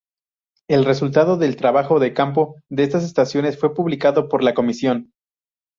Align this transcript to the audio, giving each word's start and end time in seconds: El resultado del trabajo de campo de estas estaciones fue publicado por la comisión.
El 0.67 0.83
resultado 0.83 1.37
del 1.37 1.55
trabajo 1.57 1.99
de 1.99 2.15
campo 2.15 2.55
de 2.69 2.81
estas 2.81 3.03
estaciones 3.03 3.59
fue 3.59 3.75
publicado 3.75 4.29
por 4.29 4.41
la 4.43 4.55
comisión. 4.55 5.11